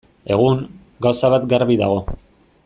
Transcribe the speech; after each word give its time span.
Egun, 0.35 0.63
gauza 1.07 1.31
bat 1.35 1.47
garbi 1.53 1.79
dago. 1.85 2.03